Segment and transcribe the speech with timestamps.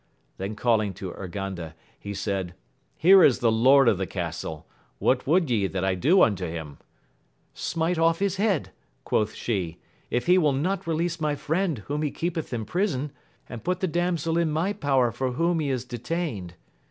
[0.37, 2.55] Then calling to Urganda, he said.
[2.97, 4.65] Here is the lord of the castle,
[4.97, 6.79] what would ye that I do unto him?
[7.53, 8.71] Smite off his head,
[9.03, 9.77] quoth she,
[10.09, 13.11] if he will not release my friend whom he keepeth in prison,
[13.47, 16.53] and put the damsel in my power for whom he is de tained.